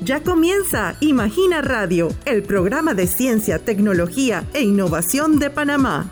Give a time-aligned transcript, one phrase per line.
[0.00, 6.08] Ya comienza Imagina Radio, el programa de ciencia, tecnología e innovación de Panamá.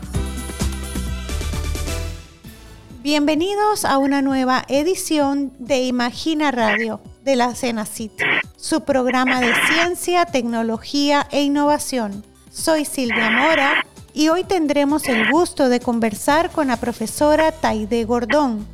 [3.01, 8.11] Bienvenidos a una nueva edición de Imagina Radio de la CENACIT,
[8.57, 12.25] su programa de ciencia, tecnología e innovación.
[12.51, 18.67] Soy Silvia Mora y hoy tendremos el gusto de conversar con la profesora Taide Gordón,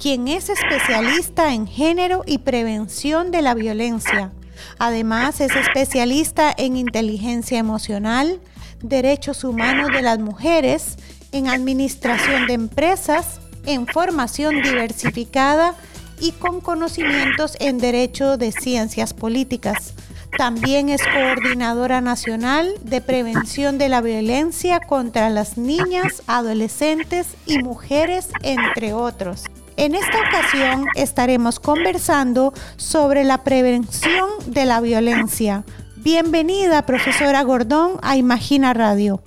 [0.00, 4.30] quien es especialista en género y prevención de la violencia.
[4.78, 8.40] Además, es especialista en inteligencia emocional,
[8.82, 10.96] derechos humanos de las mujeres,
[11.32, 15.74] en administración de empresas, en formación diversificada
[16.20, 19.94] y con conocimientos en derecho de ciencias políticas.
[20.38, 28.28] También es coordinadora nacional de prevención de la violencia contra las niñas, adolescentes y mujeres,
[28.42, 29.44] entre otros.
[29.82, 35.64] En esta ocasión estaremos conversando sobre la prevención de la violencia.
[35.96, 39.24] Bienvenida, profesora Gordón, a Imagina Radio.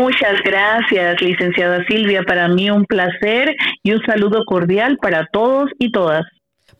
[0.00, 2.24] Muchas gracias, licenciada Silvia.
[2.24, 6.24] Para mí un placer y un saludo cordial para todos y todas.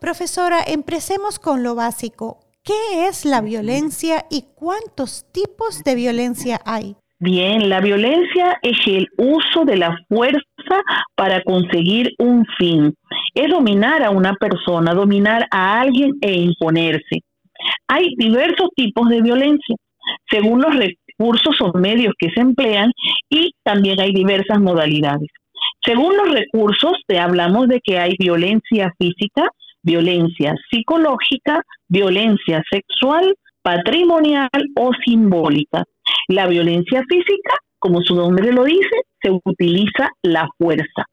[0.00, 2.41] Profesora, empecemos con lo básico.
[2.64, 6.97] ¿Qué es la violencia y cuántos tipos de violencia hay?
[7.25, 10.42] Bien, la violencia es el uso de la fuerza
[11.15, 12.92] para conseguir un fin.
[13.33, 17.20] Es dominar a una persona, dominar a alguien e imponerse.
[17.87, 19.77] Hay diversos tipos de violencia
[20.28, 22.91] según los recursos o medios que se emplean
[23.31, 25.28] y también hay diversas modalidades.
[25.84, 29.48] Según los recursos, te hablamos de que hay violencia física,
[29.81, 35.84] violencia psicológica, violencia sexual, patrimonial o simbólica.
[36.28, 41.06] La violencia física, como su nombre lo dice, se utiliza la fuerza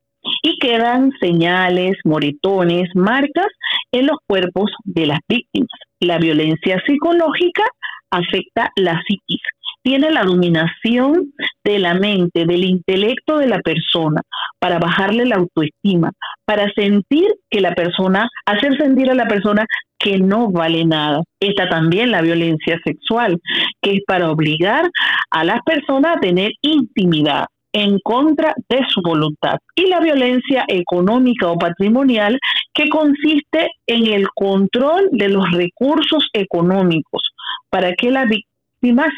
[0.43, 3.47] y quedan señales, moretones, marcas
[3.91, 5.69] en los cuerpos de las víctimas.
[5.99, 7.63] La violencia psicológica
[8.11, 9.41] afecta la psiquis,
[9.83, 14.21] tiene la dominación de la mente, del intelecto de la persona,
[14.59, 16.11] para bajarle la autoestima,
[16.45, 19.65] para sentir que la persona, hacer sentir a la persona
[19.97, 21.21] que no vale nada.
[21.39, 23.39] Está también la violencia sexual,
[23.81, 24.89] que es para obligar
[25.29, 29.57] a las personas a tener intimidad en contra de su voluntad.
[29.75, 32.39] Y la violencia económica o patrimonial,
[32.73, 37.21] que consiste en el control de los recursos económicos
[37.69, 38.48] para que la víctima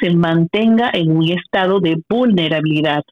[0.01, 3.03] se mantenga en un estado de vulnerabilidad.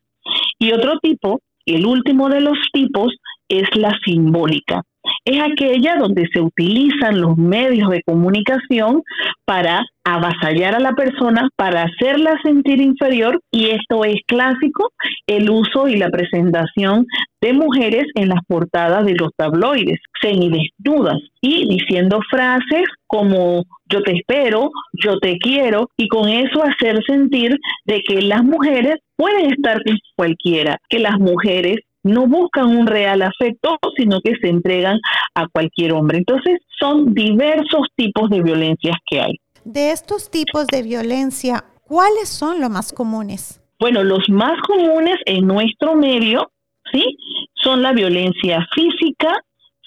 [0.58, 3.14] Y otro tipo, el último de los tipos,
[3.48, 4.84] es la simbólica.
[5.26, 9.04] Es aquella donde se utilizan los medios de comunicación
[9.46, 14.92] para avasallar a la persona, para hacerla sentir inferior, y esto es clásico,
[15.28, 17.06] el uso y la presentación
[17.42, 24.18] de mujeres en las portadas de los tabloides, semidesnudas, y diciendo frases como yo te
[24.18, 29.82] espero, yo te quiero, y con eso hacer sentir de que las mujeres pueden estar
[29.84, 31.78] con cualquiera, que las mujeres
[32.10, 35.00] no buscan un real afecto, sino que se entregan
[35.36, 36.20] a cualquier hombre.
[36.20, 39.40] Entonces, son diversos tipos de violencias que hay.
[39.66, 43.62] De estos tipos de violencia, ¿cuáles son los más comunes?
[43.80, 46.52] Bueno, los más comunes en nuestro medio,
[46.92, 47.18] ¿sí?
[47.54, 49.36] Son la violencia física,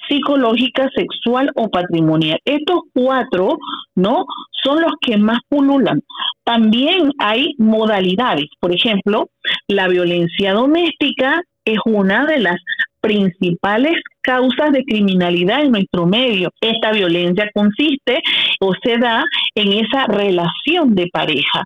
[0.09, 2.39] psicológica, sexual o patrimonial.
[2.45, 3.59] Estos cuatro,
[3.95, 4.25] ¿no?
[4.63, 6.01] Son los que más pululan.
[6.45, 9.29] También hay modalidades, por ejemplo,
[9.69, 12.57] la violencia doméstica es una de las
[13.03, 16.51] principales causas de criminalidad en nuestro medio.
[16.61, 18.23] Esta violencia consiste
[18.61, 19.25] o se da
[19.57, 21.65] en esa relación de pareja.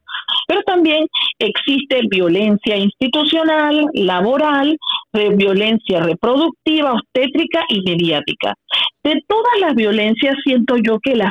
[0.48, 1.06] Pero también
[1.38, 4.76] existe violencia institucional, laboral,
[5.12, 8.54] violencia reproductiva, obstétrica y mediática.
[9.04, 11.30] De todas las violencias siento yo que la,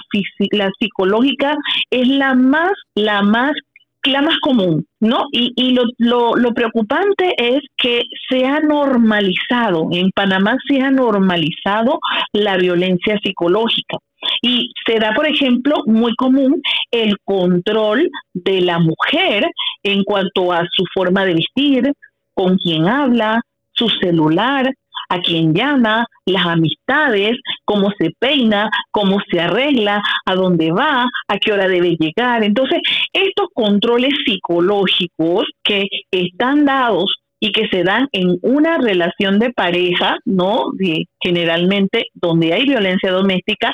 [0.51, 1.55] la psicológica
[1.89, 3.53] es la más, la más
[4.07, 5.25] la más común, ¿no?
[5.31, 10.91] Y, y lo, lo, lo, preocupante es que se ha normalizado, en Panamá se ha
[10.91, 11.99] normalizado
[12.33, 13.97] la violencia psicológica.
[14.41, 19.45] Y se da, por ejemplo, muy común el control de la mujer
[19.83, 21.93] en cuanto a su forma de vestir,
[22.33, 23.41] con quién habla,
[23.71, 24.73] su celular,
[25.09, 31.37] a quién llama, las amistades, cómo se peina, cómo se arregla, a dónde va, a
[31.37, 32.43] qué hora debe llegar.
[32.43, 32.79] Entonces,
[33.11, 40.17] estos controles psicológicos que están dados y que se dan en una relación de pareja,
[40.25, 40.71] ¿no?
[41.21, 43.73] generalmente donde hay violencia doméstica,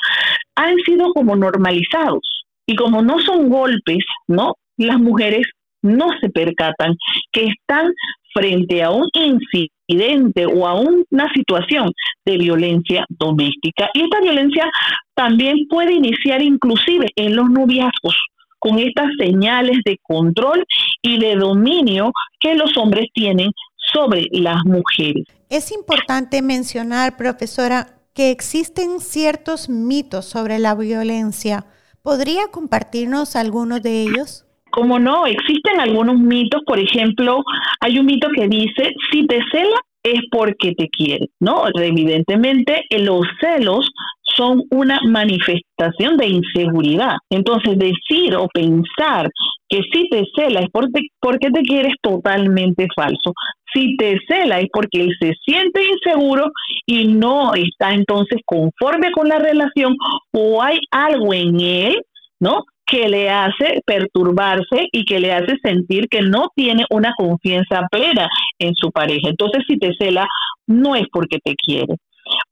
[0.56, 2.44] han sido como normalizados.
[2.66, 4.54] Y como no son golpes, ¿no?
[4.76, 5.46] Las mujeres
[5.82, 6.96] no se percatan
[7.32, 7.92] que están
[8.32, 11.92] frente a un incidente o a una situación
[12.24, 13.88] de violencia doméstica.
[13.94, 14.70] Y esta violencia
[15.14, 18.16] también puede iniciar inclusive en los noviazgos
[18.58, 20.64] con estas señales de control
[21.02, 23.50] y de dominio que los hombres tienen
[23.92, 25.24] sobre las mujeres.
[25.48, 31.66] Es importante mencionar, profesora, que existen ciertos mitos sobre la violencia.
[32.02, 34.44] ¿Podría compartirnos algunos de ellos?
[34.72, 37.44] Como no, existen algunos mitos, por ejemplo,
[37.80, 41.64] hay un mito que dice, si te cela es porque te quiere, ¿no?
[41.74, 43.88] Evidentemente, los celos
[44.34, 47.16] son una manifestación de inseguridad.
[47.30, 49.28] Entonces, decir o pensar
[49.68, 53.32] que si te cela es porque, porque te quiere es totalmente falso.
[53.72, 56.50] Si te cela es porque él se siente inseguro
[56.86, 59.96] y no está entonces conforme con la relación
[60.32, 62.02] o hay algo en él,
[62.40, 62.64] ¿no?
[62.92, 68.28] Que le hace perturbarse y que le hace sentir que no tiene una confianza plena
[68.58, 69.30] en su pareja.
[69.30, 70.28] Entonces, si te cela,
[70.66, 71.96] no es porque te quiere.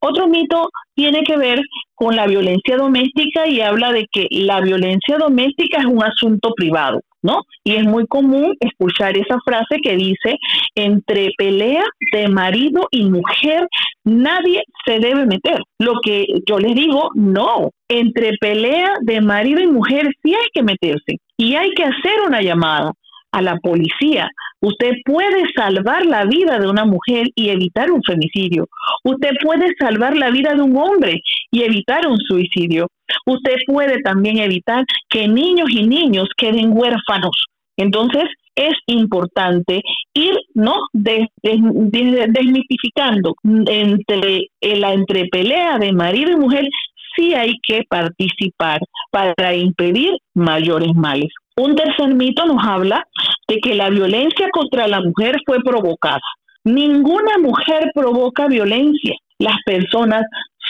[0.01, 1.61] Otro mito tiene que ver
[1.95, 7.03] con la violencia doméstica y habla de que la violencia doméstica es un asunto privado,
[7.22, 7.43] ¿no?
[7.64, 10.38] Y es muy común escuchar esa frase que dice,
[10.75, 13.67] entre pelea de marido y mujer,
[14.05, 15.58] nadie se debe meter.
[15.78, 20.62] Lo que yo les digo, no, entre pelea de marido y mujer sí hay que
[20.62, 22.93] meterse y hay que hacer una llamada
[23.32, 24.28] a la policía.
[24.61, 28.69] Usted puede salvar la vida de una mujer y evitar un femicidio.
[29.05, 31.20] Usted puede salvar la vida de un hombre
[31.50, 32.88] y evitar un suicidio.
[33.26, 37.47] Usted puede también evitar que niños y niños queden huérfanos.
[37.76, 38.25] Entonces,
[38.55, 39.82] es importante
[40.12, 46.69] ir no desmitificando entre la entrepelea de marido y mujer
[47.17, 48.81] sí hay que participar
[49.11, 51.31] para impedir mayores males.
[51.56, 53.05] Un tercer mito nos habla
[53.49, 56.20] de que la violencia contra la mujer fue provocada.
[56.64, 59.14] Ninguna mujer provoca violencia.
[59.41, 60.23] Las personas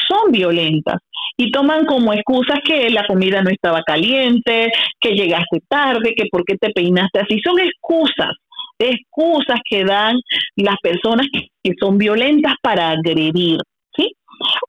[0.09, 0.97] son violentas
[1.37, 6.45] y toman como excusas que la comida no estaba caliente, que llegaste tarde, que por
[6.45, 7.41] qué te peinaste así.
[7.41, 8.33] Son excusas,
[8.79, 10.19] excusas que dan
[10.57, 11.27] las personas
[11.63, 13.59] que son violentas para agredir.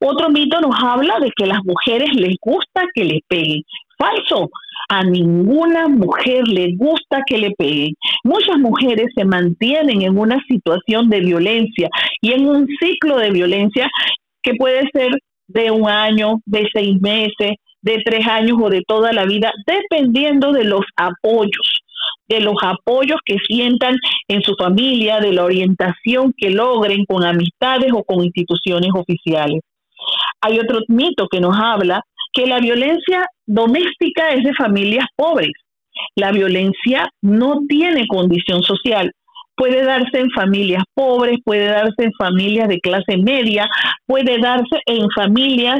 [0.01, 3.61] Otro mito nos habla de que las mujeres les gusta que les peguen.
[3.97, 4.49] Falso.
[4.89, 7.93] A ninguna mujer le gusta que le peguen.
[8.23, 11.89] Muchas mujeres se mantienen en una situación de violencia
[12.21, 13.89] y en un ciclo de violencia
[14.43, 15.11] que puede ser
[15.47, 20.51] de un año, de seis meses, de tres años o de toda la vida, dependiendo
[20.51, 21.81] de los apoyos,
[22.27, 23.97] de los apoyos que sientan
[24.27, 29.61] en su familia, de la orientación que logren con amistades o con instituciones oficiales.
[30.41, 32.01] Hay otro mito que nos habla
[32.33, 35.51] que la violencia doméstica es de familias pobres.
[36.15, 39.11] La violencia no tiene condición social.
[39.55, 43.69] Puede darse en familias pobres, puede darse en familias de clase media,
[44.05, 45.79] puede darse en familias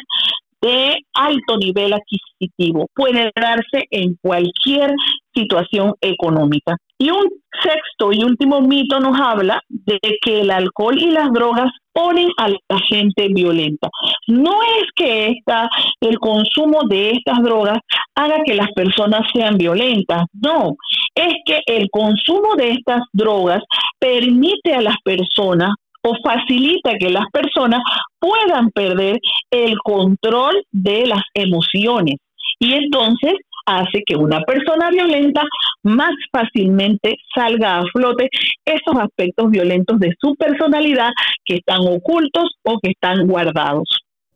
[0.62, 4.92] de alto nivel adquisitivo, puede darse en cualquier
[5.34, 6.76] situación económica.
[6.98, 7.28] Y un
[7.64, 12.50] sexto y último mito nos habla de que el alcohol y las drogas ponen a
[12.50, 13.90] la gente violenta.
[14.28, 15.70] No es que esta,
[16.00, 17.80] el consumo de estas drogas
[18.16, 20.76] haga que las personas sean violentas, no,
[21.16, 23.62] es que el consumo de estas drogas
[24.00, 25.72] permite a las personas
[26.04, 27.82] o facilita que las personas
[28.20, 29.20] puedan perder
[29.52, 32.16] el control de las emociones.
[32.60, 33.34] Y entonces
[33.66, 35.44] hace que una persona violenta
[35.84, 38.30] más fácilmente salga a flote
[38.66, 41.10] esos aspectos violentos de su personalidad
[41.46, 43.88] que están ocultos o que están guardados.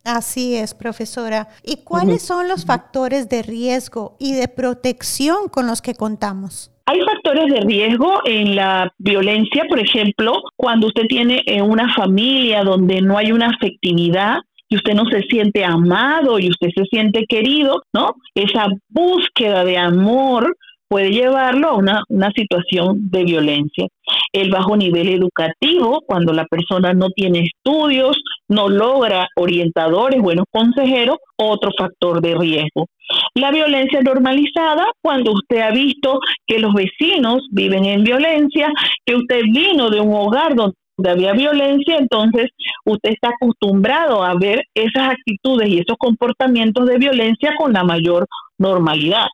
[0.06, 1.48] Así es, profesora.
[1.64, 6.72] ¿Y cuáles son los factores de riesgo y de protección con los que contamos?
[6.86, 12.64] Hay factores de riesgo en la violencia, por ejemplo, cuando usted tiene eh, una familia
[12.64, 14.38] donde no hay una afectividad,
[14.76, 18.16] usted no se siente amado y usted se siente querido, ¿no?
[18.34, 20.56] Esa búsqueda de amor
[20.88, 23.88] puede llevarlo a una, una, situación de violencia.
[24.32, 28.18] El bajo nivel educativo, cuando la persona no tiene estudios,
[28.48, 32.88] no logra orientadores, buenos consejeros, otro factor de riesgo.
[33.34, 38.72] La violencia normalizada, cuando usted ha visto que los vecinos viven en violencia,
[39.06, 42.50] que usted vino de un hogar donde había violencia, entonces
[42.86, 48.28] usted está acostumbrado a ver esas actitudes y esos comportamientos de violencia con la mayor
[48.58, 49.28] normalidad.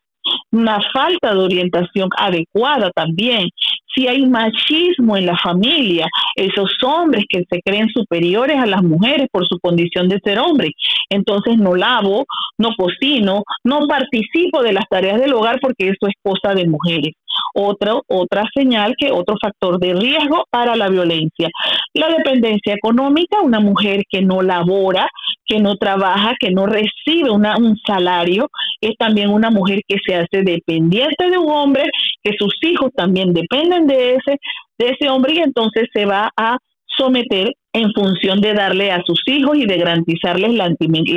[0.52, 3.48] Una falta de orientación adecuada también.
[3.94, 9.26] Si hay machismo en la familia, esos hombres que se creen superiores a las mujeres
[9.30, 10.70] por su condición de ser hombre,
[11.10, 12.24] entonces no lavo,
[12.56, 17.12] no cocino, no participo de las tareas del hogar porque eso es cosa de mujeres
[17.54, 21.48] otro, otra señal que otro factor de riesgo para la violencia.
[21.94, 25.08] La dependencia económica, una mujer que no labora,
[25.46, 28.48] que no trabaja, que no recibe una, un salario,
[28.80, 31.84] es también una mujer que se hace dependiente de un hombre,
[32.22, 34.38] que sus hijos también dependen de ese,
[34.78, 36.56] de ese hombre y entonces se va a
[36.96, 40.64] someter en función de darle a sus hijos y de garantizarles la,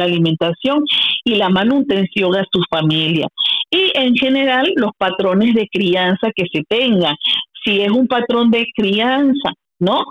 [0.03, 0.83] alimentación
[1.23, 3.27] y la manutención a su familia.
[3.69, 7.15] Y en general los patrones de crianza que se tengan.
[7.63, 10.03] Si es un patrón de crianza, ¿no?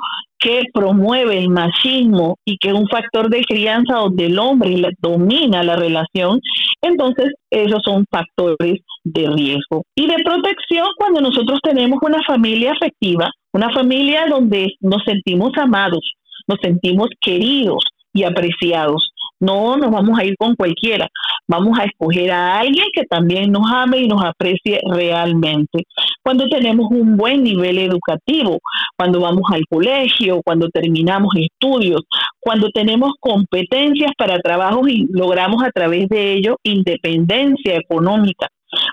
[0.45, 5.63] que promueve el machismo y que es un factor de crianza donde el hombre domina
[5.63, 6.39] la relación,
[6.83, 9.85] entonces esos son factores de riesgo.
[9.97, 16.01] Y de protección cuando nosotros tenemos una familia afectiva, una familia donde nos sentimos amados,
[16.49, 19.13] nos sentimos queridos y apreciados.
[19.39, 21.09] No nos vamos a ir con cualquiera,
[21.47, 25.85] vamos a escoger a alguien que también nos ame y nos aprecie realmente.
[26.23, 28.59] Cuando tenemos un buen nivel educativo,
[28.97, 32.03] cuando vamos al colegio, cuando terminamos estudios,
[32.41, 38.49] cuando tenemos competencias para trabajo y logramos a través de ello independencia económica,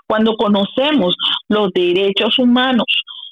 [0.06, 1.16] cuando conocemos
[1.48, 2.86] los derechos humanos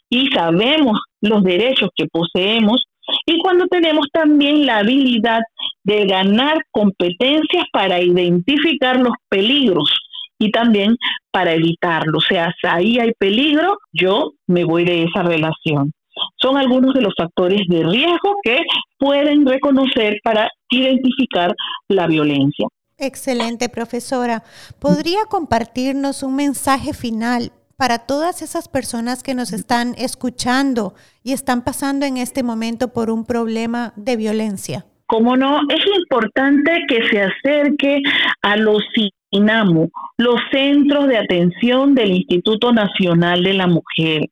[0.09, 2.83] y sabemos los derechos que poseemos,
[3.25, 5.41] y cuando tenemos también la habilidad
[5.83, 9.89] de ganar competencias para identificar los peligros
[10.37, 10.95] y también
[11.31, 12.23] para evitarlos.
[12.23, 15.91] O sea, si ahí hay peligro, yo me voy de esa relación.
[16.35, 18.59] Son algunos de los factores de riesgo que
[18.97, 21.55] pueden reconocer para identificar
[21.87, 22.67] la violencia.
[22.97, 24.43] Excelente, profesora.
[24.79, 31.63] ¿Podría compartirnos un mensaje final para todas esas personas que nos están escuchando y están
[31.63, 34.85] pasando en este momento por un problema de violencia?
[35.07, 38.01] Como no, es importante que se acerque
[38.41, 38.83] a los
[39.31, 44.27] INAMU, los centros de atención del Instituto Nacional de la Mujer.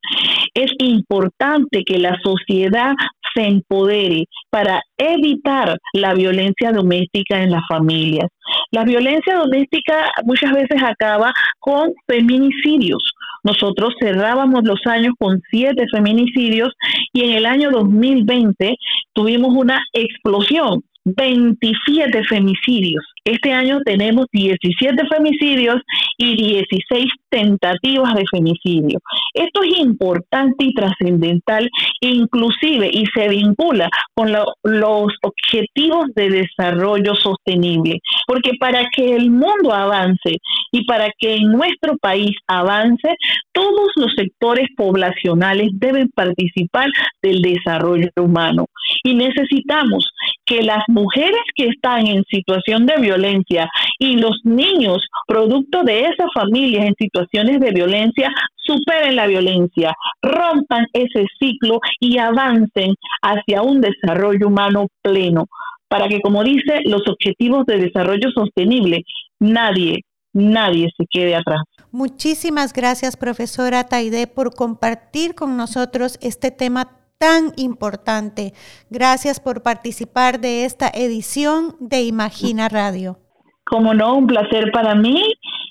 [0.53, 2.95] Es importante que la sociedad
[3.33, 8.27] se empodere para evitar la violencia doméstica en las familias.
[8.71, 13.13] La violencia doméstica muchas veces acaba con feminicidios.
[13.47, 16.73] Nosotros cerrábamos los años con siete feminicidios
[17.13, 18.75] y en el año 2020
[19.13, 23.05] tuvimos una explosión 27 femicidios.
[23.23, 25.77] Este año tenemos 17 femicidios
[26.17, 28.99] y 16 tentativas de femicidio.
[29.33, 31.69] Esto es importante y trascendental,
[32.01, 39.73] inclusive, y se vincula con los objetivos de desarrollo sostenible, porque para que el mundo
[39.73, 40.37] avance
[40.71, 43.15] y para que en nuestro país avance,
[43.51, 46.89] todos los sectores poblacionales deben participar
[47.21, 48.65] del desarrollo humano.
[49.03, 50.07] Y necesitamos
[50.47, 56.27] que las mujeres que están en situación de violencia y los niños, producto de esas
[56.33, 63.81] familias en situaciones de violencia, superen la violencia, rompan ese ciclo y avancen hacia un
[63.81, 65.45] desarrollo humano pleno,
[65.89, 69.03] para que, como dice, los objetivos de desarrollo sostenible,
[69.39, 70.01] nadie,
[70.33, 71.61] nadie se quede atrás.
[71.91, 78.53] Muchísimas gracias, profesora Taide, por compartir con nosotros este tema tan importante.
[78.89, 83.19] Gracias por participar de esta edición de Imagina Radio.
[83.65, 85.21] Como no, un placer para mí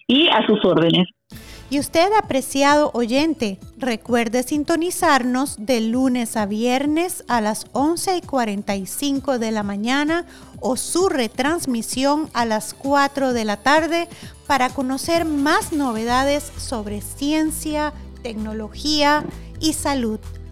[0.07, 1.09] y a sus órdenes.
[1.69, 9.41] Y usted, apreciado oyente, recuerde sintonizarnos de lunes a viernes a las 11 y 45
[9.41, 10.27] de la mañana
[10.61, 14.09] o su retransmisión a las 4 de la tarde
[14.47, 19.25] para conocer más novedades sobre ciencia, tecnología
[19.59, 20.21] y salud.